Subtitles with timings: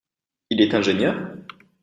[0.49, 1.31] Il est ingénieur?